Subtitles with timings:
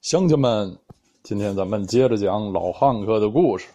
[0.00, 0.78] 乡亲们，
[1.24, 3.66] 今天咱们接着讲老汉克的故事。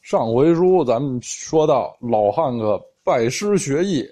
[0.00, 4.08] 上回书咱们说到，老汉克拜师学艺，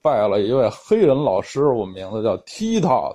[0.00, 3.12] 拜了一位黑人老师，我名字叫踢塔，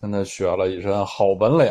[0.00, 1.70] 跟他学了一身好本领。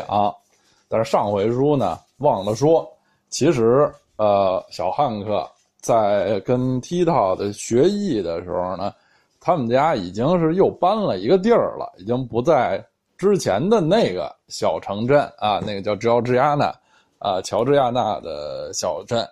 [0.88, 2.88] 但是上回书呢，忘了说，
[3.28, 5.44] 其实呃，小汉克
[5.80, 8.94] 在跟踢塔的学艺的时候呢，
[9.40, 12.82] 他们家已经是又搬了一个地儿了，已经不在。
[13.22, 16.74] 之前的那个小城镇啊，那个叫乔治亚纳，
[17.20, 19.24] 啊，乔治亚纳的小镇，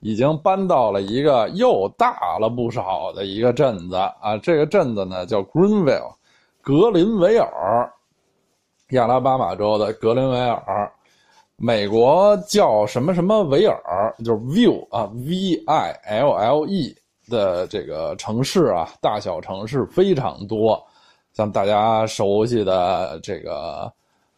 [0.00, 4.38] 已经搬到了一个又大了不少的一个镇子啊。
[4.42, 6.14] 这个镇子呢叫 Greenville，
[6.62, 7.92] 格林维尔，
[8.92, 10.90] 亚拉巴马州的格林维尔，
[11.56, 16.96] 美国叫什么什么维尔，就是 View 啊，V I L L E
[17.28, 20.82] 的这个城市啊，大小城市非常多。
[21.38, 23.88] 像大家熟悉的这个，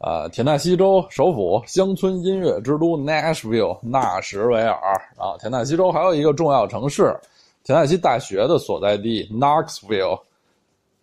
[0.01, 4.77] 呃，田纳西州首府乡村音乐之都 Nashville 纳什维尔
[5.17, 7.19] 啊，田纳西州还有一个重要城市，
[7.65, 10.21] 田纳西大学的所在地 Knoxville，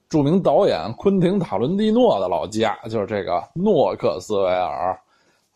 [0.07, 4.95] 著名导演昆汀塔伦蒂诺的老家就是这个诺克斯维尔，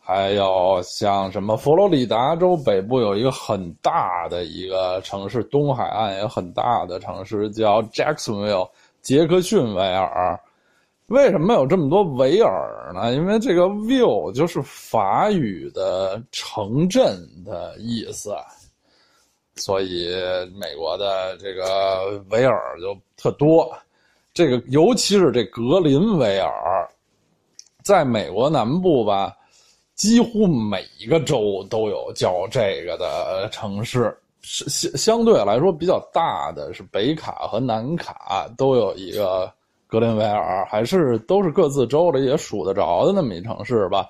[0.00, 8.68] 还有像什么佛罗里达州北部有一个很大的一个城市，东海岸也很大的城市叫 Jacksonville。
[9.02, 10.38] 杰克逊维尔，
[11.08, 13.12] 为什么有这么多维尔呢？
[13.12, 18.32] 因为这个 “view” 就是法语的城镇的意思，
[19.56, 20.14] 所以
[20.54, 23.70] 美国的这个维尔就特多。
[24.32, 26.88] 这个尤其是这格林维尔，
[27.82, 29.36] 在美国南部吧，
[29.96, 34.16] 几乎每一个州都有叫这个的城市。
[34.42, 39.50] 相相对来说比较大的是北卡和南卡都有一个
[39.86, 44.08] 格林维尔，还是都是各自州里也数得着的那么一城市吧。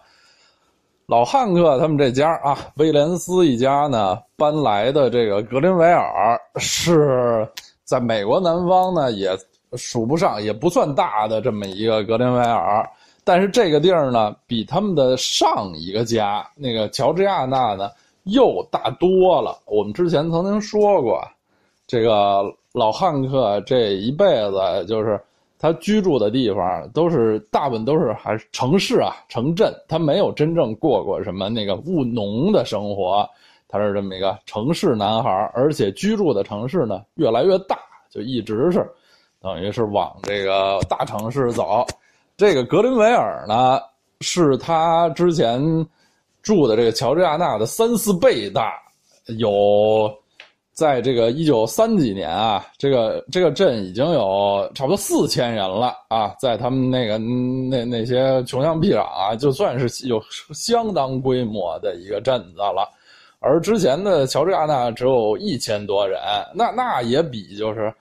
[1.06, 7.46] 老汉克他们这家啊，威廉斯一家呢搬来的这个格林维尔是
[7.84, 9.36] 在美国南方呢也
[9.74, 12.88] 数不上，也不算大的这么一个格林维尔，
[13.22, 17.90] 但是这个地儿呢比他们的上一个家那个乔治亚纳呢。
[18.24, 19.58] 又大多了。
[19.66, 21.20] 我们之前曾经说过，
[21.86, 25.20] 这个老汉克这一辈子就是
[25.58, 33.28] 他居住的地方都是大部分都是还是城市啊、城镇，他没有真正过过什么那个务农的生活。
[33.68, 37.78] 他是这么一个城市男孩，而且居住的城市呢越来越大，
[38.10, 38.88] 就一直是
[39.40, 41.84] 等于是往这个大城市走。
[42.36, 43.80] 这个格林维尔呢，
[44.20, 45.60] 是他之前。
[46.42, 48.74] 住的这个乔治亚纳的三四倍大，
[49.38, 50.12] 有，
[50.72, 60.22] 在这个一九三几年啊，这个这个镇已经有差不多四千人了啊，在他们那个那那些穷乡僻壤啊，就算是有
[60.52, 62.88] 相当规模的一个镇子了，
[63.38, 66.20] 而之前的乔治亚纳只有一千多人，
[66.54, 67.94] 那那也比就是。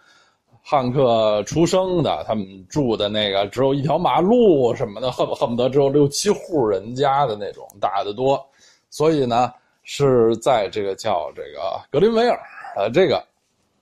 [0.72, 8.42] 汉克出生的，他们住的那个只有一条马路什么的，恨恨不得只有六七户人家的那种大的多，
[8.90, 9.52] 所以呢
[9.84, 12.40] 是在这个叫这个格林维尔
[12.78, 13.22] 的这个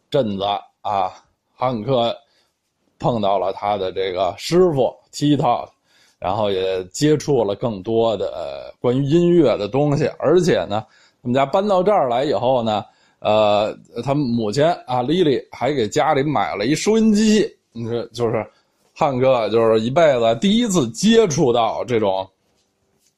[0.10, 0.44] 镇子
[0.82, 1.14] 啊，
[1.54, 2.12] 汉克
[2.98, 5.70] 碰到了他的这个师傅 Tito，
[6.18, 10.84] 然后也接触了更多的关于音乐的东西，而且呢，
[11.22, 12.84] 他们家搬到这儿来以后呢。
[13.20, 17.50] 呃，他母亲啊，丽丽还给家里买了一收音机。
[17.72, 18.46] 你说，就是
[18.94, 22.28] 汉哥，就是一辈子第一次接触到这种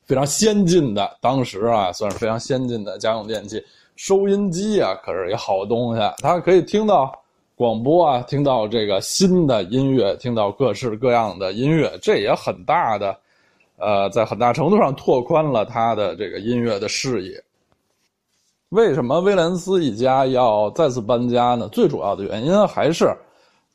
[0.05, 3.63] 非常先进的，当时啊，算是非常先进的家用电器——
[3.95, 6.01] 收音机啊，可是一好东西。
[6.17, 7.13] 它可以听到
[7.55, 13.15] 广播啊，听到这个新的音乐，听到各式各样的音乐，这也很大的，
[13.77, 17.41] 呃，在很大程度上拓宽了他的这个音乐的视野。
[18.71, 21.67] 为什么威廉斯一家要再次搬家呢？
[21.73, 23.13] 最主要的原因还是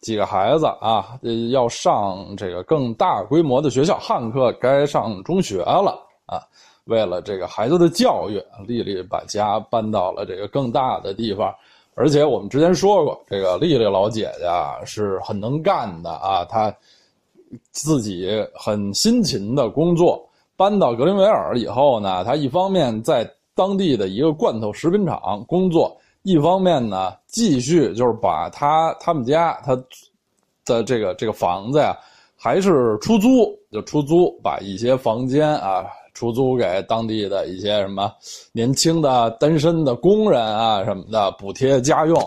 [0.01, 1.19] 几个孩子啊，
[1.51, 3.99] 要上这个更大规模的学校。
[3.99, 6.41] 汉克该上中学了啊。
[6.85, 11.55] 为了这个孩子的教育，丽丽把家搬到了这个更大的地方。
[11.95, 14.49] 而且我们之前说过，这个丽丽老姐姐
[14.87, 16.75] 是很能干的啊，她
[17.71, 20.27] 自己很辛勤的工作。
[20.57, 29.75] 搬到格林维尔以后呢，她一方面在当地的一个罐头食品厂工作，一方面呢，继续就是把他他们家他
[30.67, 31.97] 的这个这个房子呀，
[32.37, 38.13] 还是出租，就出租，把一些房间啊出租给当地的一些什么
[38.53, 42.21] 年轻的单身的工人啊什么的，补贴家用，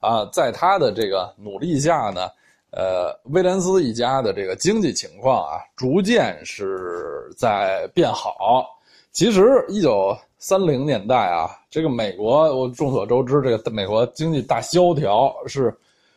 [0.00, 2.28] 啊，在他的这个努力下呢，
[2.72, 8.66] 呃，威廉斯一家的这个经济情况啊，逐渐是在变好。
[9.12, 15.74] 其实一九三零年代啊，这个美国我众所周知，这个美国经济大萧条是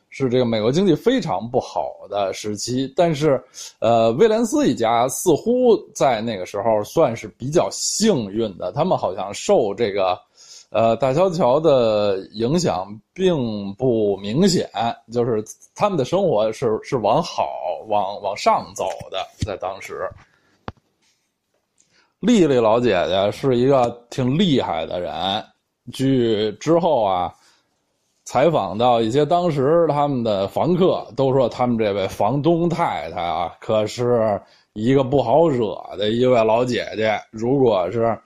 [0.09, 2.91] 是这个美国经济非常不好的时期。
[2.93, 3.41] 但是，
[3.79, 10.19] 呃，威廉斯一家似乎在那个时候算是比较幸运的，他们好像受这个。
[10.69, 14.69] 呃，大萧条的影响并不明显，
[15.13, 15.41] 就是
[15.73, 17.47] 他们的生活是是往好、
[17.87, 19.25] 往往上走的。
[19.45, 20.09] 在当时，
[22.19, 25.13] 丽丽老姐姐是一个挺厉害的人。
[25.91, 27.33] 据之后啊，
[28.23, 34.39] 采访到一些当时他们的房客都说，他们这位房东太太啊，可是
[34.73, 37.19] 一个不好惹的一位老姐姐。
[37.31, 38.17] 如果是。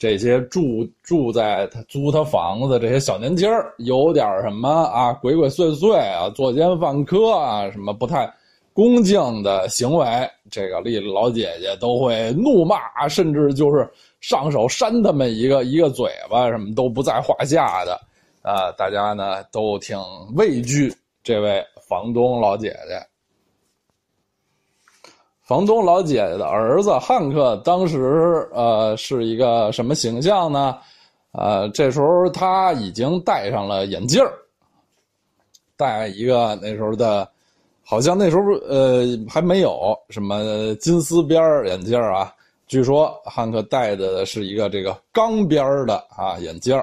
[0.00, 8.24] 这些住住在他租他房子这些小年轻儿有点什么啊鬼鬼祟祟啊作奸犯科啊什么不太
[8.80, 10.06] 恭敬的行为，
[10.50, 13.86] 这个丽丽老姐姐都会怒骂，甚至就是
[14.22, 18.00] 上手扇他们一个一个嘴巴，什么都不在话下的
[18.40, 18.72] 啊！
[18.78, 19.98] 大家呢都挺
[20.34, 20.90] 畏惧
[21.22, 23.06] 这位房东老姐姐。
[25.42, 30.78] 房东老姐姐的儿子汉克当时呃是一个什么形象呢？
[31.32, 34.24] 呃，这时候他已经戴上了眼镜
[35.76, 37.30] 戴一个那时候的，
[37.90, 42.32] 好像那时候呃还没有什么金丝边眼镜啊。
[42.68, 46.80] 据说汉克戴的是一个这个钢边的啊眼镜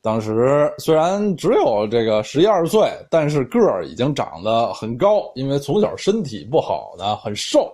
[0.00, 7.68] 当时虽然只有这个十一二岁，但是个儿已经长得很高，因为从小身体不好呢，很瘦。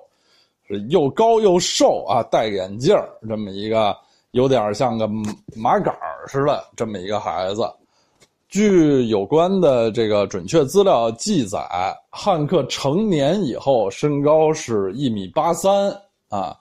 [0.88, 2.96] 又高又瘦啊，戴眼镜
[3.28, 3.94] 这么一个
[4.30, 5.06] 有点像个
[5.54, 5.94] 麻杆
[6.26, 7.70] 似的这么一个孩子。
[8.52, 11.58] 据有关的这个准确资料记载，
[12.10, 15.90] 汉克成年以后身高是一米八三
[16.28, 16.54] 啊，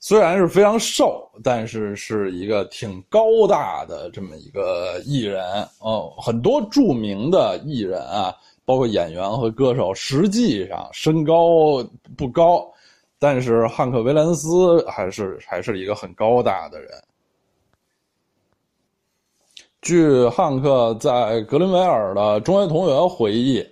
[0.00, 5.44] 虽然是非常瘦，但是是一个挺高大的这么一个艺人
[5.80, 6.14] 哦。
[6.16, 11.84] 很多著名的艺人啊，包括演员和歌手，实际上身高
[12.16, 12.66] 不高。
[13.18, 16.90] 但是汉克·威廉斯还是还是一个很高大的人。
[19.84, 23.64] 据汉克在格林维尔的中学同学回忆，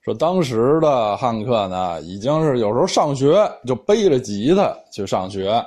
[0.00, 3.36] 说当时的汉克呢，已经是有时候上学
[3.66, 5.60] 就背着吉他去上学，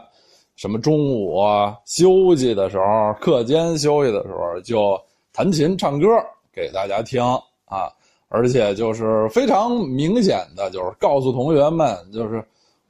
[0.56, 4.98] 什么中午啊休息的时候，课间休息的时候就
[5.34, 6.08] 弹琴唱歌
[6.54, 7.22] 给大家听
[7.66, 7.92] 啊，
[8.30, 12.44] 而且就是非常明显的就是告诉同学们就是。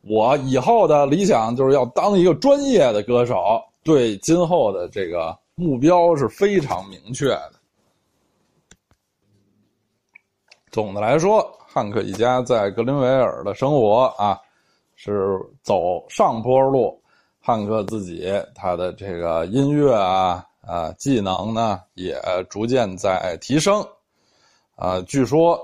[0.07, 7.51] 我以后的理想就是要当一个专业的歌手，对今后的这个目标是非常明确的。
[10.71, 14.39] 总的来说，汉克一家在格林维尔的生活啊，
[14.95, 16.97] 是走上坡路。
[17.41, 22.17] 汉克自己他的这个音乐啊啊技能呢，也
[22.49, 23.85] 逐渐在提升。
[24.75, 25.59] 啊，据说。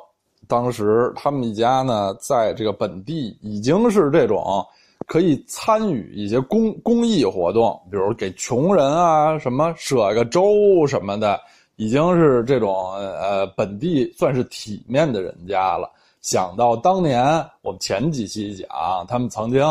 [0.48, 4.64] 当时他们一家呢，在这个本地已经是这种
[5.06, 11.40] 可以参与一些公公益活动，比如给穷人啊什么舍个粥什么的，
[11.76, 15.90] 已经是这种呃本地算是体面的人家了。
[16.22, 17.24] 想到当年
[17.62, 19.64] 我们前几期讲，他们曾经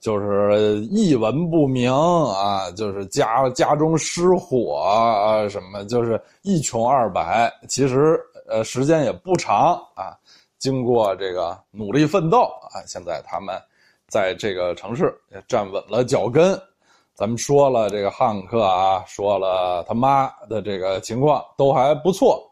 [0.00, 7.52] 就是一文不名啊，就是家家中失火啊什么，就是一穷二白。
[7.68, 8.20] 其实。
[8.48, 10.14] 呃，时间也不长啊，
[10.56, 13.60] 经过这个努力奋斗啊，现在他们
[14.08, 16.60] 在这个城市也站稳了脚跟。
[17.14, 22.42] 咱们说了这个汉克啊，说了他妈的这个情况都还不错。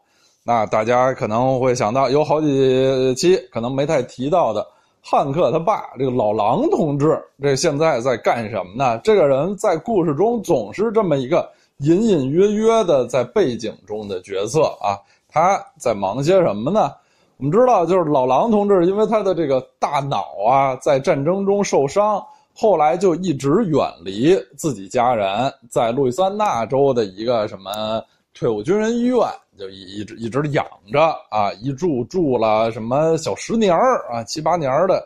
[0.43, 4.65] 那大家可能会想到，有好几期可能没太提到的
[5.01, 8.97] 汉克他爸这个老狼同志，这现在在干什么呢？
[9.03, 11.47] 这个人在故事中总是这么一个
[11.77, 14.97] 隐隐约约的在背景中的角色啊。
[15.29, 16.91] 他在忙些什么呢？
[17.37, 28.01] 我们知道，就是老狼同志，因为他的这个大脑啊，在战争中受伤，后来就一直远离自己家人，在路易斯安那州的一个什么
[28.33, 29.19] 退伍军人医院，
[29.59, 35.05] 就一一直一直养着啊，一住住了什么小十年儿啊，七八年的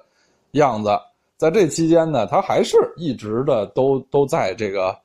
[0.51, 0.91] 样子。
[1.36, 4.95] 在这期间呢，他还是一直的都都在这个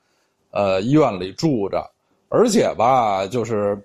[0.51, 1.91] 呃医院里住着，
[2.29, 3.83] 而且吧，就是。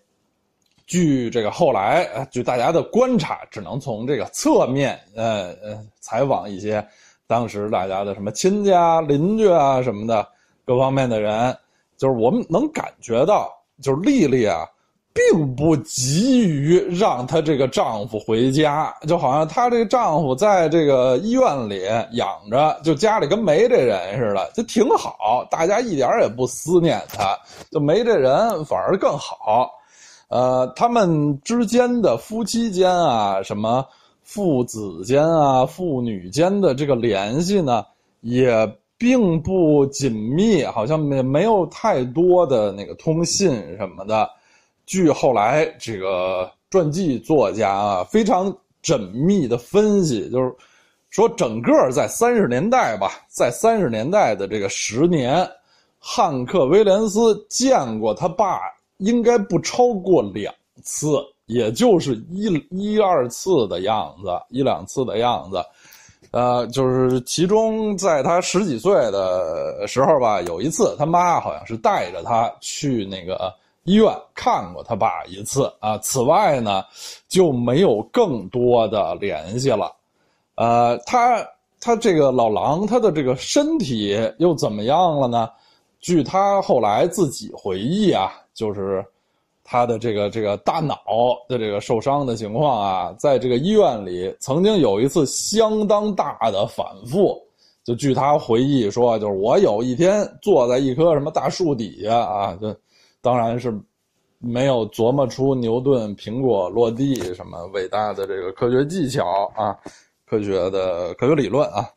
[0.90, 6.84] 据这个后来，据大家的观察，只能从这个侧面，呃呃，采访一些
[7.28, 10.28] 当时大家的什么亲家、邻居啊什么的
[10.66, 11.56] 各方面的人，
[11.96, 13.54] 就是我们能感觉到，
[13.84, 14.66] 就是丽丽啊，
[15.14, 27.38] 并不急于让她这个丈夫回家，就好像她这个丈夫在这个医院里养着，就家里跟没这人似的，就挺好，大家一点也不思念他，
[27.72, 29.70] 就没这人反而更好。
[30.30, 33.86] 呃，他们之间的夫妻间啊，什么
[34.24, 37.84] 父子间啊、父女间的这个联系呢，
[38.22, 38.52] 也
[38.96, 44.30] 并不紧密，好像没没有太多的那个通信什么的。
[44.86, 50.54] 据后来这个传记作家啊非常缜密的分析，就是
[51.10, 55.50] 说，整个在三十年代吧，在三十年代的这个十年，
[55.98, 58.60] 汉克·威廉斯见过他爸。
[59.00, 65.62] 应该不超过两次，也就是一一二次的样子，一两次的样子。
[66.32, 73.52] 呃，就是其中在他十几岁的时候吧，有一次他妈好像是带着他去那个
[73.84, 75.98] 医院看过他爸一次啊。
[75.98, 76.84] 此外呢，
[77.28, 79.92] 就没有更多的联系了。
[80.56, 81.44] 呃，他
[81.82, 85.50] 他这个老狼他的这个身体又怎么样了呢？
[86.00, 88.32] 据他后来自己回忆啊。
[88.60, 89.04] 就是
[89.64, 90.98] 他的这个这个大脑
[91.48, 97.42] 的这个受伤的情况啊，在这个医院里曾经有一次相当大的反复。
[97.86, 102.76] 就据他回忆说，就是我有一天坐在一棵什么大树底下啊， 就
[103.22, 103.74] 当然是
[104.40, 109.74] 没有琢磨出牛顿苹果落地什么伟大的这个科学技巧啊，
[110.28, 111.90] 科学的科学理论啊，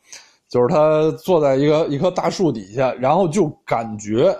[0.48, 4.32] 就是他坐在一个一棵大树底下，然后就感觉。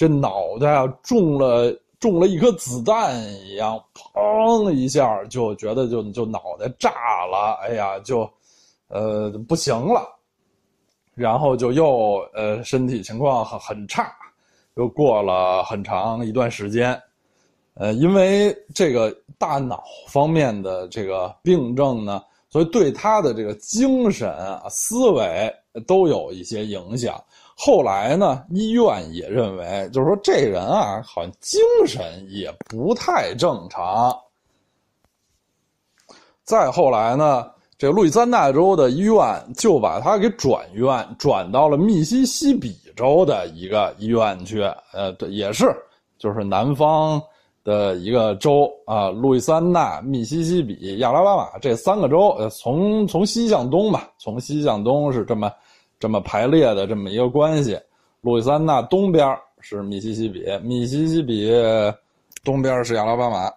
[0.00, 8.20] 这脑袋啊中了中了一颗子弹一样，砰一下就觉得就就脑袋炸了，哎呀，就，
[8.88, 10.08] 呃，不行了，
[11.14, 14.10] 然后就又呃身体情况很很差，
[14.76, 16.98] 又过了很长一段时间，
[17.74, 25.54] 呃，因为这个大脑方面的这个病症呢，所以对他的这个精神啊思维
[25.86, 27.22] 都有一些影响。
[27.62, 34.18] 后来呢，医院也认为，就是说这人啊，好像精神也不太正常。
[36.42, 39.14] 再后来呢，这路易斯安那州的医院
[39.58, 44.62] 就把他给转院，转到了密西西比州的一个医院去。
[44.94, 45.70] 呃，对，也是，
[46.18, 47.20] 就是南方
[47.62, 55.52] 的一个州啊，路易斯安那、密西西比、亚拉巴马这三个州，呃，从从西向东吧，从西向东是这么。
[56.00, 57.78] 这么排列的这么一个关系，
[58.22, 61.52] 路易斯安那东边是密西西比，密西西比
[62.42, 63.52] 东边是亚拉巴马。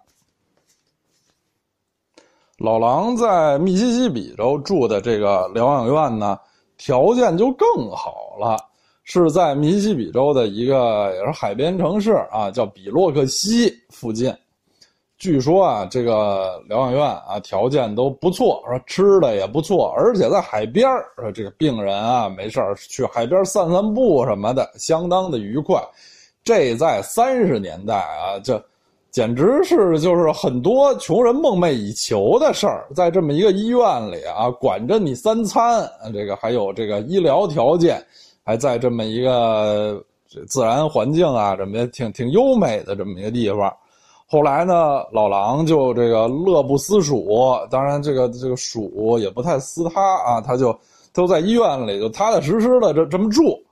[2.58, 6.38] 老狼在密西西比州住的这个疗养院呢，
[6.76, 8.56] 条件就更好了，
[9.02, 14.32] 是在密西西比州的一个也是海边城市啊，叫比洛克西附近。
[15.24, 25.82] 据说啊，这个疗养院啊，条件都不错，说吃的也不错，而且在海边说这个病人啊，没事去海边散散步什么的，相当的愉快。
[26.42, 28.62] 这在三十年代啊，这
[29.10, 32.86] 简直是就是很多穷人梦寐以求的事儿。
[32.94, 33.80] 在这么一个医院
[34.12, 37.98] 里啊，管着你三餐，这个还有这个医疗条件，
[38.44, 40.04] 还在这么一个
[40.46, 43.74] 自然环境啊，这么挺挺优美的这么一个地方。
[44.26, 50.76] 后来呢，老狼就这个乐不思蜀，当然这个这个蜀也不太思他啊，他就
[51.12, 53.62] 都在医院里就踏踏实实的这这么住，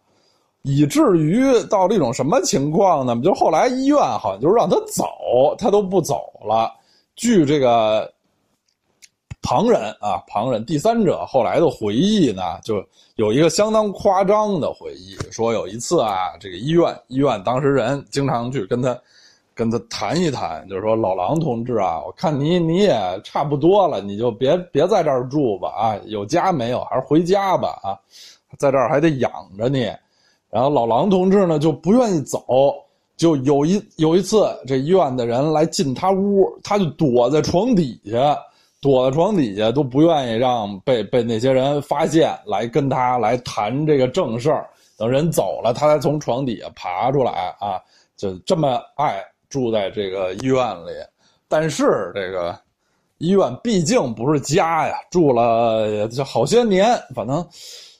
[0.61, 3.19] 以至于到了一种什么情况呢？
[3.25, 6.71] 就后来医院好像就让他走，他都不走了。
[7.17, 8.13] 据这个
[9.41, 12.85] 旁人啊，旁人第三者后来的回忆呢，就
[13.17, 18.97] 有一个相当夸张的回忆，说有一次啊，这个医院医院当事人经常去跟他。
[19.55, 26.83] 跟他谈一谈，就是说老狼同志啊，我看你你也差不多了，你就别别在这儿住吧啊，有家没有？
[26.85, 27.99] 还是回家吧啊，
[28.59, 29.91] 在这儿还得养着你。
[30.51, 32.45] 然后老狼同志呢就不愿意走，
[33.17, 38.39] 就有一有一次这医院的人来进他屋，他就躲在床底下，
[38.81, 44.69] 躲在床底下都不愿意让被被那些人发现，来跟他来谈这个正事儿。
[44.99, 47.81] 等人走了，他才从床底下爬出来啊，
[48.15, 49.25] 就这么爱。
[49.53, 50.93] 住在这个医院里，
[51.47, 52.59] 但是这个
[53.19, 57.47] 医院毕竟不是家呀，住了就好些年，反正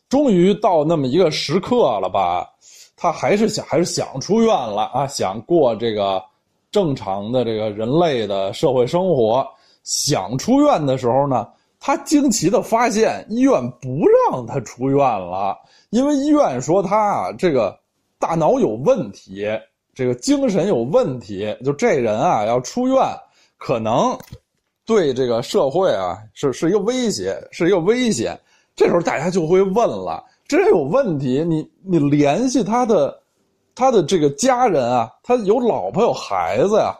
[0.09, 2.49] 终于到那么一个时刻了吧，
[2.97, 6.23] 他还是想还是想出院了啊，想过这个
[6.71, 9.47] 正常的这个人类的社会生活。
[9.85, 11.47] 想出院的时候呢，
[11.79, 15.55] 他惊奇的发现医院不让他出院了，
[15.91, 17.79] 因为医院说他啊这个
[18.19, 19.47] 大脑有问题。
[19.95, 22.97] 这个精神有问题，就这人啊要出院，
[23.59, 24.17] 可能
[24.87, 28.39] 对这个社会啊是是一个威胁，是一个危险。
[28.75, 33.21] 这时候大家就会问了：这人有问题，你你联系他的
[33.75, 36.95] 他的这个家人啊，他有老婆有孩子呀，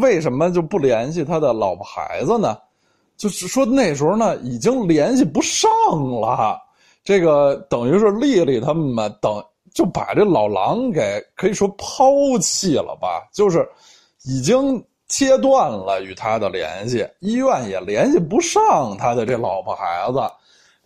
[0.00, 2.56] 为什么就不联系他的老婆孩子呢？
[3.16, 5.70] 就是说那时候呢，已经联系不上
[6.20, 6.60] 了。
[7.02, 9.42] 这个等于是丽丽他们嘛等
[9.74, 13.68] 就把这老狼给可以说抛弃了吧，就是
[14.22, 20.20] 已经切断了与他的联系，医院也联系不上他的这老婆孩子。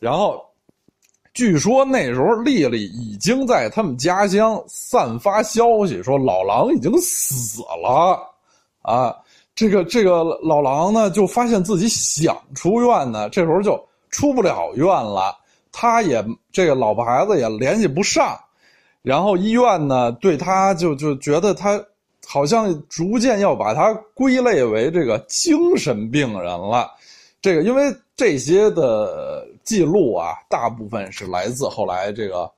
[0.00, 0.42] 然后
[1.35, 8.18] 据说那时候丽丽已经在他们家乡散发消息，说老狼已经死了
[8.83, 9.14] 啊。
[9.54, 13.78] 这个这个老狼呢，就发现自己想出院呢，这时候就
[14.09, 15.37] 出不了院了。
[15.73, 18.38] 他也这个老婆孩子也联系不上，
[19.02, 21.83] 然后医院呢对他就就觉得他
[22.26, 26.90] 好像逐渐要把他归类为这个精神病人了。
[27.40, 32.50] 这个因为这些的记录啊，大部分是来自后来这个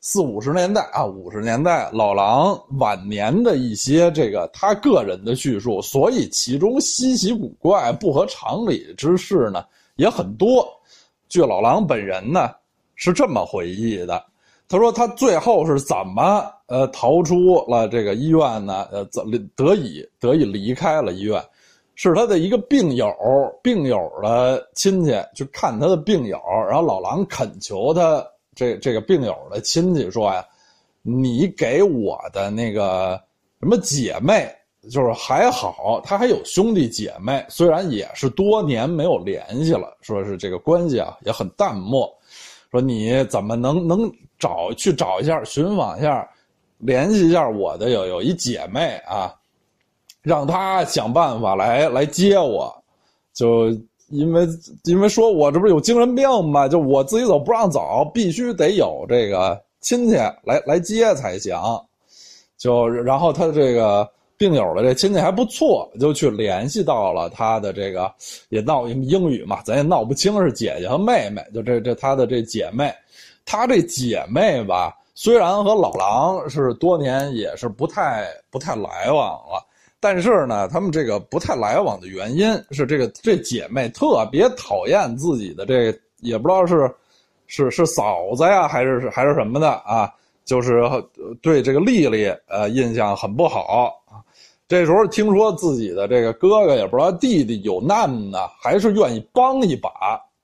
[0.00, 9.64] 四五十年代啊五十年代老狼晚年的一些这个他个人的叙述，所以其中稀奇古怪、不合常理之事呢
[9.96, 10.66] 也很多。
[11.28, 12.50] 据老狼本人呢。
[13.02, 14.22] 是这么回忆的，
[14.70, 18.86] 他说他最后是怎么呃逃出了这个医院呢？
[18.92, 21.42] 呃，怎得以得以离开了医院？
[21.96, 23.12] 是他的一个病友，
[23.64, 28.24] 病友的亲戚去看他的病友，然后老狼恳求他
[28.54, 30.46] 这这个病友的亲戚说呀
[31.02, 33.20] ：“你给我的那个
[33.58, 34.48] 什么姐妹，
[34.88, 42.08] 就是还好，他还有兄弟姐妹，虽然也是多年没有联系了，说是这个关系啊也很淡漠。”
[42.70, 46.28] 说你怎么能能找去找一下寻访一下，
[46.78, 49.34] 联系一下我的有有一姐妹啊，
[50.22, 52.72] 让她想办法来来接我，
[53.34, 53.70] 就
[54.08, 54.46] 因为
[54.84, 56.68] 因为说我这不是有精神病吗？
[56.68, 61.54] 就我自己走不让走，必须得有这个亲戚来来接才行。
[62.56, 64.08] 就然后他这个。
[64.40, 68.10] 病友的这亲戚还不错，就去联系到了他的这个，
[68.48, 72.90] 也闹英语嘛，咱也闹不清是姐姐和妹妹，就这这他的这姐妹，
[73.44, 79.62] 他这姐妹吧，虽然和老狼是多年也是不太不太来往了，
[80.00, 86.90] 但是呢，他们这个不太来往的原因是这个这姐妹特别讨厌自己的这也不知道是
[87.46, 90.10] 是是嫂子呀还是还是什么的啊，
[90.46, 90.82] 就是
[91.42, 93.98] 对这个丽丽呃印象很不好。
[94.70, 99.90] 这时候听说自己的这个哥哥也不知道弟弟有难呢，还是愿意帮一把。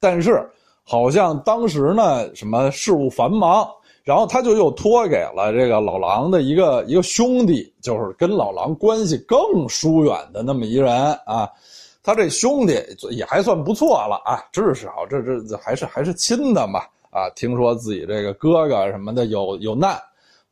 [0.01, 0.45] 但是
[0.83, 3.65] 好像当时呢，什么事务繁忙，
[4.03, 10.93] 然后他就又托给了这个老狼的一个一个兄弟，就是跟老狼关系更疏远的那么一人
[11.25, 11.49] 啊。
[12.03, 12.77] 他这兄弟
[13.12, 17.31] 也还算不错了啊，至少这这还是还是亲的嘛啊。
[17.37, 19.97] 听说自己这个哥哥什么的有有难。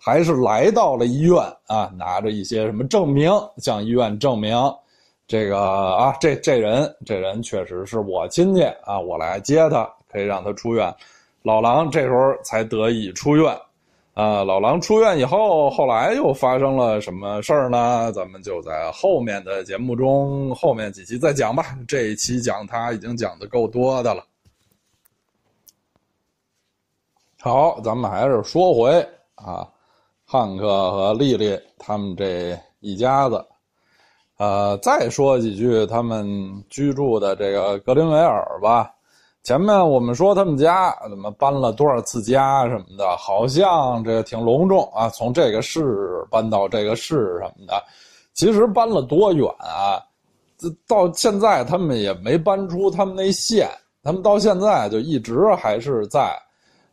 [0.04, 4.54] 还是来到了医院啊，拿着一些什么证明，向医院证明，
[5.26, 10.94] 这个啊，这这人这人确实是我亲戚啊，我来接他，可以让他出院。
[11.40, 13.58] 老狼这时候才得以出院，
[14.12, 18.12] 啊，老狼出院以后，后来又发生了什么事儿呢？
[18.12, 21.78] 咱们就在后面的节目中，后面几期再讲吧。
[21.88, 24.22] 这一期讲他已经讲的够多的了。
[27.40, 29.66] 好，咱们还是说回啊。
[30.34, 33.40] 汉克和丽丽他们这一家子，
[34.36, 36.26] 呃，再说几句他们
[36.68, 38.90] 居住的这个格林维尔吧。
[39.44, 47.80] 前面我们说他们家怎么搬了多少次家什么的，好像这挺隆重啊，从这个市搬到这个市什么的。
[48.32, 50.02] 其实搬了多远啊？
[50.88, 53.70] 到现在他们也没搬出他们那县，
[54.02, 56.36] 他们到现在就一直还是在。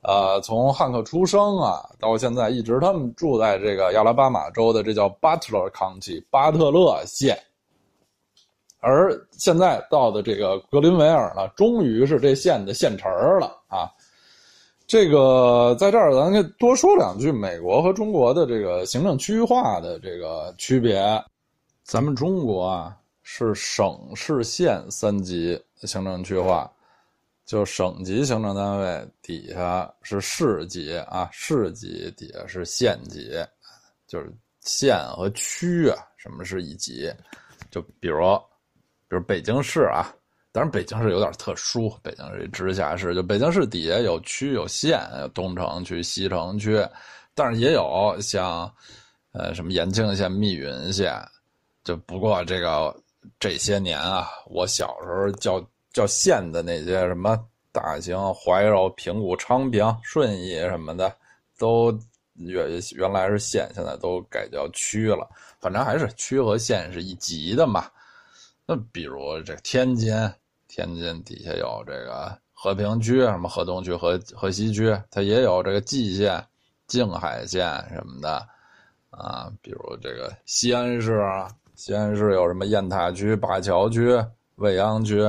[0.02, 7.38] 呃，从汉克出生啊，到现在一直他们住在这个亚拉巴马州的这叫 Butler County 巴特勒县，
[8.80, 13.90] 而现在到的这个格林维尔呢，终于是这县的县城了啊。
[14.88, 21.02] 这个在这儿咱可多说两句美国和中国的这个行政区域化的这个区别。
[21.84, 26.70] 咱们中国啊是省市县三级行政区划。
[27.46, 33.32] 就省级行政单位底下是市级啊，市级底下是县级，
[34.08, 37.14] 就是县和区啊，什么是一级？
[37.70, 38.38] 就比如，
[39.08, 40.14] 比如北京市啊，
[40.52, 45.00] 当然北京市有点特殊，北京是直辖市，就北京市底下有区有县，
[45.34, 46.86] 东城区、西城区，
[47.34, 48.72] 但是也有像
[49.34, 51.14] 呃，什么延庆县、密云县，
[51.84, 52.96] 就不过这个
[53.40, 57.38] 这些年啊，我小时候叫叫县的那些什么
[57.72, 61.14] 大兴、怀柔、平谷、昌平、顺义什么的，
[61.58, 61.92] 都
[62.36, 65.30] 原原来是县，现在都改叫区了。
[65.60, 67.86] 反正还是区和县是一级的嘛。
[68.66, 70.14] 那比如这天津，
[70.68, 76.44] 天津底下有这个和平区，什么河东区、河河西区，它也有这个蓟县、
[76.88, 78.48] 静海县什么的
[79.10, 79.52] 啊。
[79.62, 84.18] 比如这个西安市啊，西安市有什么雁塔区、灞桥区、
[84.56, 85.22] 未央区，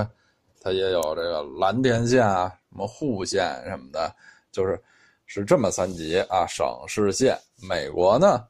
[0.63, 4.15] 它也有这个蓝田县啊，什么户县什么的，
[4.53, 4.81] 就是
[5.27, 7.37] 是这么三级啊，省市县。
[7.61, 8.47] 美国呢？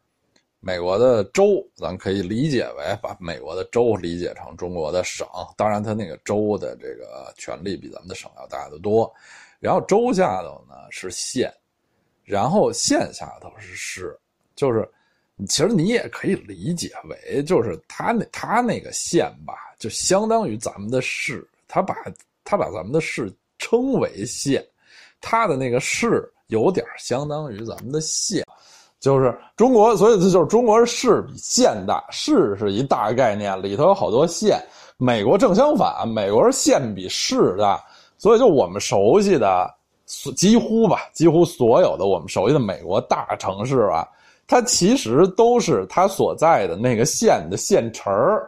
[0.61, 5.27] 美国的州，咱可以理解为把美国的州理解成中国的省。
[5.57, 9.13] 当然，它那个州的这个权力比咱们的省要大得多。
[9.59, 11.53] 然后州下头呢是县，
[12.23, 14.17] 然后县下头是市。
[14.55, 14.89] 就是，
[15.49, 21.45] 其实你也可以理解为，就是他那他那个县吧，就相当于咱们的市。
[21.73, 21.95] 他把
[22.45, 24.63] 他把咱们的市称为县，
[25.23, 28.45] 他的那个市有点相当于咱们的县。
[29.01, 34.63] 就是中国，所以这就是中国市比县大，市是一大概念，里头有好多县。
[34.99, 37.83] 美国正相反，美国是县比市大，
[38.19, 39.75] 所以就我们熟悉的，
[40.37, 44.07] 几乎吧，几乎所有的我们熟悉的美国大城市啊，
[44.47, 48.47] 它其实都是它所在的那个县的县城儿。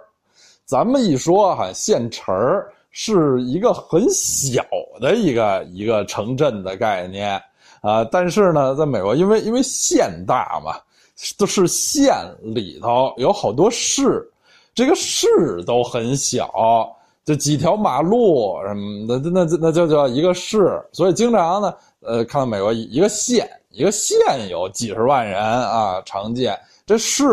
[0.64, 4.64] 咱们一说哈，县城儿是一个很小
[5.00, 7.38] 的一个一个城镇的概念。
[7.82, 10.74] 啊，但是呢，在美国，因为因为县大嘛，
[11.36, 14.26] 都是县里头有好多市，
[14.74, 15.28] 这个市
[15.66, 16.50] 都很小，
[17.26, 20.82] 就几条马路什么的，那那那就叫一个市。
[20.92, 24.16] 所以经常呢，呃，看到美国一个县，一个县
[24.48, 26.58] 有几十万人啊，常见。
[26.86, 27.24] 这市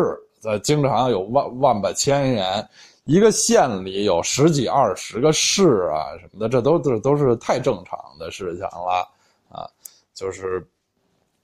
[0.43, 2.67] 呃，经常有万万把千人，
[3.12, 9.06] 一个县里有十几二十个市啊什么的，这都这都是太正常的事情了
[9.50, 9.67] 啊。
[10.13, 10.65] 就是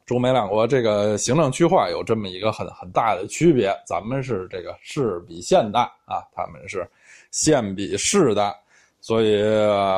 [0.05, 6.89] 中美两国这个行政区划有这么一个很很大的区别，咱们是这个市比县大啊，他们是
[7.31, 8.55] 县比市大，
[9.01, 9.43] 所以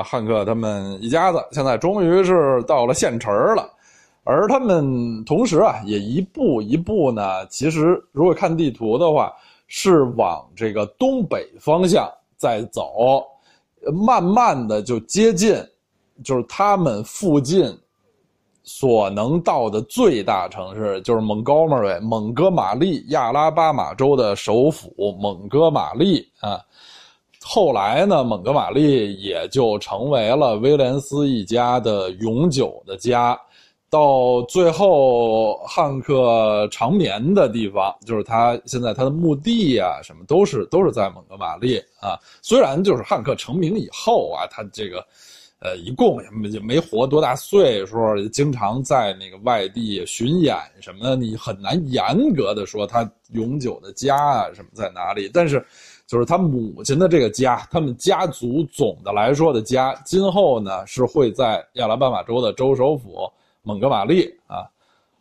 [0.04, 3.72] 汉克他们一家子现在终于是到了县城了，
[4.24, 9.32] 而他们同时啊也一步一步呢，其实如果看地图的话，
[9.70, 13.24] 是往这个东北方向在走，
[14.06, 15.56] 慢慢的就接近，
[16.22, 17.74] 就是他们附近。
[18.72, 26.62] 所能到的最大城市就是蒙高马瑞，蒙哥马利，亚拉巴马州的首府蒙哥马利啊。
[27.42, 33.40] 后来呢，蒙哥马利也就成为了威廉斯一家的永久的家。
[33.90, 42.20] 到最后，汉克长眠的地方，就是他现在他的墓地啊，什么都是都是在蒙哥马利啊。
[42.42, 45.06] 虽然就是汉克成名以后啊，他这个。
[45.62, 47.98] 呃，一共也没没活多大岁数，
[48.30, 55.30] 经常在那个外地巡演什么的，你很难严格的说他永久的家啊什么在哪里。
[55.34, 55.62] 但是，
[56.08, 63.30] 就是他母亲的这个家，他们家族总的来说的家，今后呢是会在亚拉巴马州的州首府
[63.64, 64.68] 蒙哥马利啊。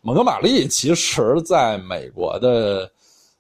[0.01, 2.91] 蒙哥马利其实在美国的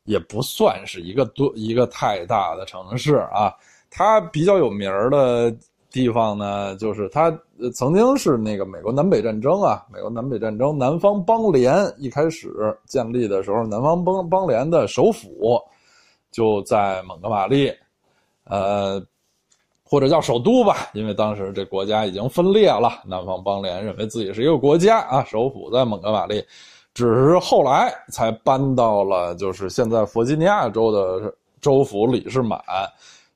[0.05, 3.55] 也不算是一个多一个太大的城市啊，
[3.91, 5.55] 它比较有名的。
[5.91, 7.31] 地方呢，就是它
[7.75, 15.59] 曾经是那个美国南北战争啊，美国南北战争南方邦联一开始建立的时候，南方邦邦联的首府
[16.31, 17.73] 就在蒙哥马利，
[18.45, 19.03] 呃，
[19.89, 26.45] 或者叫首都吧，因为当时这国家已经分裂了，南方邦联认为自己是一个国家啊，首府在蒙哥马利，
[26.93, 32.61] 只是后来才搬到了就是现在弗吉尼亚州的州府里士满。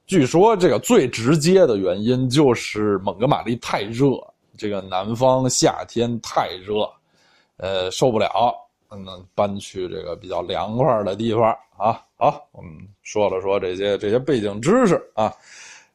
[0.04, 4.10] 据说这个最直接的原因就是蒙哥马利太热，
[4.58, 6.86] 这个南方夏天太热，
[7.56, 8.54] 呃，受不了，
[8.90, 11.44] 嗯，搬去这个比较凉快的地方
[11.78, 11.98] 啊。
[12.18, 15.32] 好，我们说了说这些这些背景知识啊，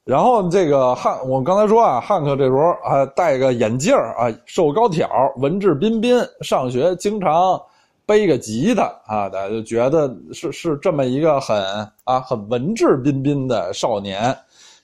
[0.07, 7.61] 然后这个汉，我刚才说啊，汉克这时候还戴个眼镜儿啊，瘦高挑，文质彬彬，上学经常。
[8.05, 11.61] 背个吉他啊，大家就觉得是是这么一个很
[12.05, 14.33] 啊很文质彬彬的少年，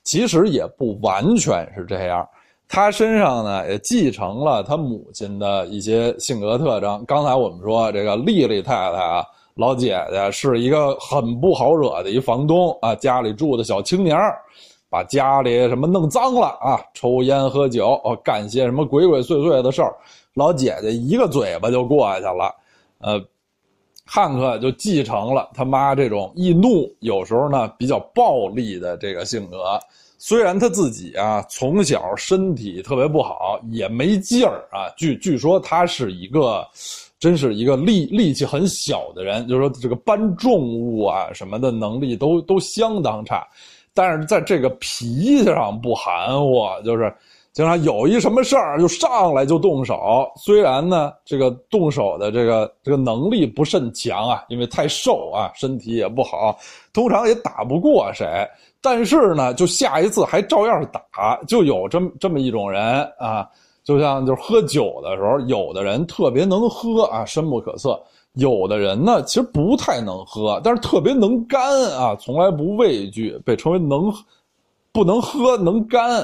[0.04, 2.28] 其实也不完全是这样。
[2.68, 7.02] 他身上呢也继承了他母亲的一些性格特征。
[7.08, 9.24] 刚才我们说这个丽丽太太啊，
[9.56, 14.38] 老姐姐是一个很不好惹的一房东啊，家里住的小青年儿
[14.94, 19.92] 把家里什么弄脏了啊，抽烟喝酒哦，干些什么鬼鬼祟祟的事儿，
[20.36, 22.54] 老姐姐一个嘴巴就过去了。
[23.00, 23.20] 呃，
[24.06, 29.80] 汉克就继承了他妈这种易怒，有时候呢比较暴力的这个性格。
[30.20, 34.94] 虽然他自己啊从小身体特别不好，也没劲儿啊。
[34.96, 36.64] 据据说他是一个，
[37.18, 43.48] 真是一个力力气很小的人，就是说这个搬重物啊什么的能力都都相当差。
[43.94, 47.14] 但是在这个脾气上不含糊，就是
[47.52, 50.28] 经常有一什么事儿就上来就动手。
[50.36, 56.58] 虽然呢这个动手的这个这个能力不甚强啊，因为太瘦啊，身体也不好，
[56.92, 58.26] 通常也打不过谁。
[58.82, 63.48] 但是呢，就下一次还照样打，就有这么 这么一种人啊，
[63.84, 67.92] 就像就是喝酒的时候，有的人特别能喝啊，深不可测；
[68.34, 74.14] 有的人呢，其实不太能喝，但是特别能干啊，从来不畏惧，被称为能
[74.92, 76.22] 不能喝能干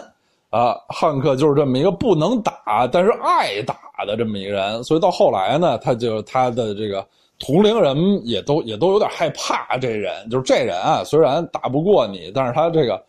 [0.50, 0.76] 啊。
[0.89, 7.06] 汉克就是这么一个不能打，但是爱打的这么一个人，所以到后来呢，他就他的这个。
[7.41, 13.02] 同龄人也都也都有点害怕这人，就是这人啊，虽然打不过你，但是他这个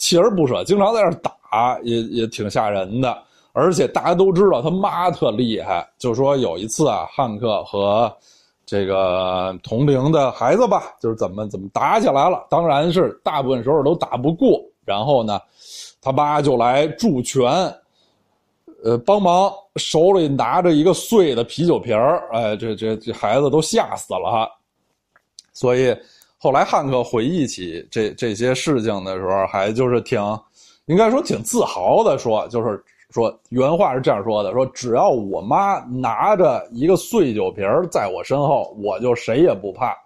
[0.00, 3.18] 锲而不舍，经常在这打，也也挺吓人的。
[3.52, 8.10] 而且大家都知道他妈特厉害，就说有一次啊，汉克和
[8.66, 15.40] 这个同龄的孩子吧，就是怎么怎么打起来了，当然是大部分时候都打不过，然后呢，
[16.02, 17.72] 他妈就来助拳。
[18.84, 24.48] 呃，帮忙手里拿着一个碎的啤酒瓶儿，哎，这这这孩子都吓死了。
[25.52, 25.96] 所以
[26.38, 30.20] 后来汉克回忆起这这些事情的时候，还就是挺，
[30.84, 32.84] 应该说挺自豪的，说就是
[33.16, 39.96] 说原话是这样说的：说只要我妈拿着一个碎酒瓶在我身后，我就谁也不怕。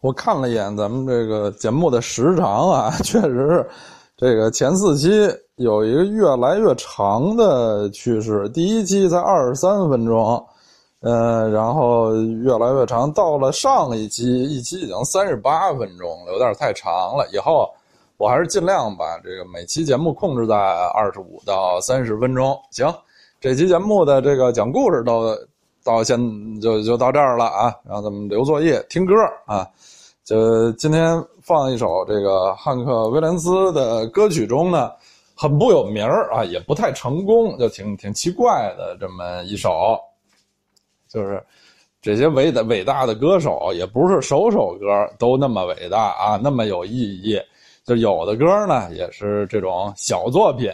[0.00, 3.70] 我看了一眼咱们这个节目的时长啊， 确实是
[4.16, 5.08] 这个前四期。
[5.56, 10.44] 有一个越来越长的趋势，第一期才二十三分钟，
[10.98, 17.24] 呃，然后越来越长，到了上一期，一期已经三十八分钟了，有点太长了。
[17.32, 17.70] 以后
[18.16, 20.56] 我还是尽量把这个每期节目控制在
[20.94, 22.58] 二十五到三十分钟。
[22.70, 22.92] 行，
[23.40, 25.20] 这期节目的这个讲故事到
[25.82, 26.18] 到现
[26.60, 29.14] 就就到这儿了啊，然后咱们留作业听歌
[29.46, 29.66] 啊，
[30.24, 34.90] 就今天放一首这个汉克威廉斯的歌曲中呢。
[35.36, 39.98] 很不有名啊，也不太成功，就挺挺奇怪的这么一首，
[41.08, 41.44] 就是
[42.00, 44.86] 这些伟大伟大的歌手，也不是首首歌
[45.18, 47.36] 都那么伟大啊，那么有意义。
[47.84, 50.70] 就有的歌呢，也是这种小作品，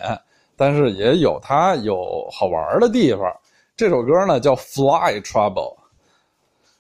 [0.57, 3.23] 但是也有它有好玩的地方。
[3.77, 5.75] 这首歌呢叫《Fly Trouble》。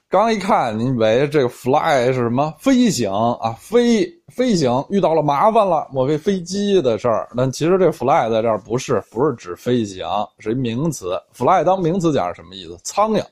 [0.08, 2.52] 刚一看，你以为这个 fly 是什么？
[2.58, 7.28] 飞行啊，飞飞行遇到了麻烦了，莫非飞机的事儿？
[7.32, 10.04] 那其实这 fly 在这儿不是，不是指飞行，
[10.40, 11.16] 是一名词。
[11.32, 12.76] fly 当名词讲是什么意思？
[12.82, 13.24] 苍蝇，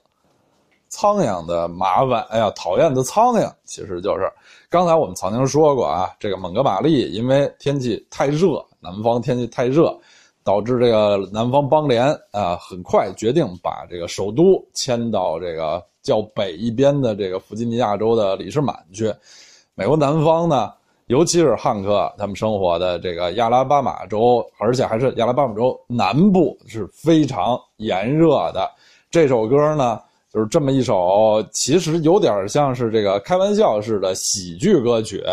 [0.88, 4.32] 苍蝇的麻烦，哎呀，讨厌的苍蝇，其实就是
[4.70, 9.98] 刚才我们曾经说过啊，这个蒙哥马利因为天气太热，南方天气太热，
[10.44, 15.82] 导致这个南方邦联啊，很快决定把这个首都迁到这个。
[16.00, 19.12] 较北一边的这个弗吉尼亚州的里士满去，
[19.74, 20.72] 美国南方呢，
[21.08, 28.70] 尤其是汉克他们生活的这个亚拉巴马州，而且还是亚拉巴马州南部是非常炎热的。
[29.10, 30.00] 这首歌呢，
[30.32, 35.24] 就是这么一首，其实有点像是这个开玩笑似的喜剧歌曲，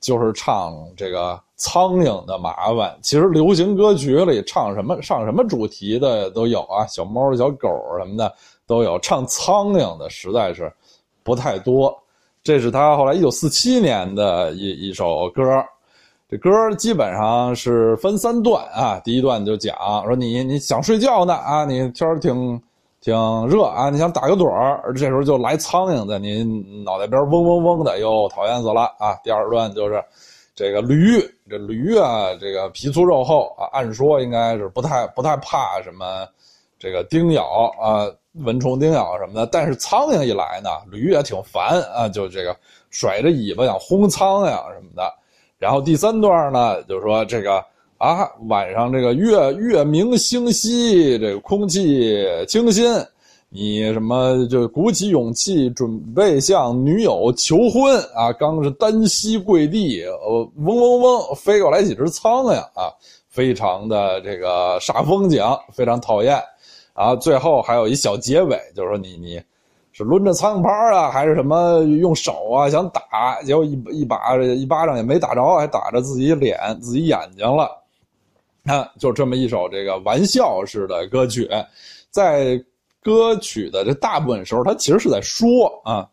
[0.00, 2.96] 就是唱这个苍蝇的麻烦。
[3.02, 8.32] 其实流行歌曲里唱什么上什么主题的都有啊，小猫小狗什么的。
[8.68, 10.70] 都有唱苍蝇的，实在是
[11.22, 11.98] 不太多。
[12.42, 15.42] 这是他后来一九四七年的一一首歌，
[16.28, 19.00] 这歌基本上是分三段啊。
[19.02, 22.60] 第一段就讲说你你想睡觉呢啊，你天儿挺
[23.08, 29.14] 挺热啊，你想打个盹儿，这时候就来苍蝇在您脑袋边嗡嗡嗡的，哟，讨厌死了啊。
[29.24, 30.04] 第二段就是
[30.54, 31.18] 这个驴，
[31.48, 36.26] 这驴啊，这个皮粗肉厚啊，按说应该是不太不太怕什么
[36.78, 38.06] 这个叮咬啊。
[38.44, 42.54] 蚊虫叮咬什么的，但是苍蝇一来呢，驴也挺烦啊，就这个
[42.90, 45.12] 甩着尾巴想轰苍蝇什么的。
[45.58, 47.64] 然后第三段呢，就是说这个
[47.98, 52.84] 啊，晚上这个月月明星稀，这个空气清新，
[53.48, 62.86] 你什么就鼓起勇气准备向女友求婚啊，刚是单膝跪地，呃，嗡嗡嗡飞过来几只苍蝇啊，
[63.28, 66.40] 非常的这个煞风景，非常讨厌。
[66.94, 69.42] 然后最后还有一小结尾，就是说你你
[69.90, 77.68] 是抡着苍蝇拍啊，还是什么用手啊想打，结果一一把一巴掌也没打着，还打着自己脸、自己眼睛了。
[78.68, 81.48] 看，就这么一首这个玩笑式的歌曲，
[82.10, 82.62] 在
[83.02, 85.48] 歌曲的这大部分时候，它其实是在说
[85.84, 86.06] 啊，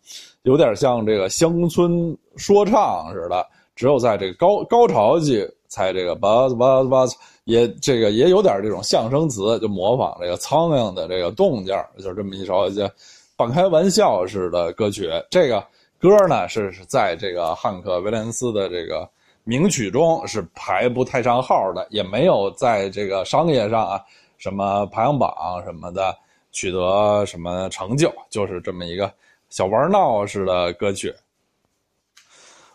[0.44, 3.46] 有点像这个乡村说唱似的。
[3.76, 7.06] 只有在这个高高潮季才这个吧吧吧，
[7.44, 12.90] 也这个也有点这种象声词，就模仿这个苍蝇的这个动静，就这么一首就
[13.36, 15.12] 半开玩笑式的歌曲。
[15.30, 15.62] 这个
[16.00, 19.06] 歌呢是是在这个汉克威廉斯的这个
[19.46, 24.02] 名曲中是排不太上号的，也没有在这个商业上啊
[24.38, 26.14] 什么排行榜什么的
[26.52, 29.10] 取得什么成就，就是这么一个
[29.50, 31.14] 小玩闹似的歌曲。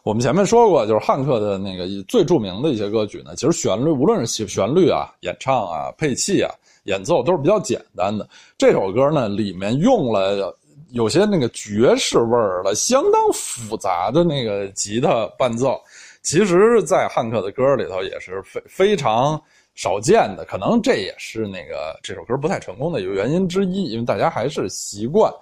[0.02, 6.50] 我们前面说过，就是汉克的那个最著名的一些歌曲呢，其实旋律无论是旋律啊、演唱啊、配器啊、
[6.84, 8.26] 演奏都是比较简单的。
[8.56, 10.56] 这首歌呢，里面用了
[10.92, 15.78] 有些那个爵士味儿的、相当复杂的那个吉他伴奏，
[16.22, 19.40] 其实，在汉克的歌里头也是非非常
[19.74, 20.44] 少见的。
[20.44, 25.32] 可能这也是那个这首歌不太成功的一个原因之一，因为大家还是习惯，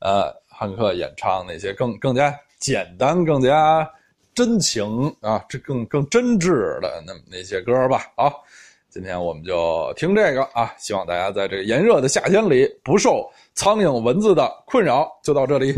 [0.00, 3.88] 呃，汉克演唱那些更更加简单、更加。
[4.34, 8.06] 真情啊，这更更真挚的那那些歌吧。
[8.14, 8.44] 好，
[8.88, 15.10] 今天我们就听这个啊，希望大家在这个炎热的夏天里不受苍蝇蚊子的困扰。
[15.24, 15.74] 就到这里。